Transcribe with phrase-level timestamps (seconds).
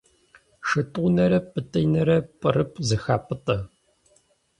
[0.67, 3.57] Шытӏунэрэ Пӏытӏинэрэ пӏырыпӏ зэхапӏытӏэ.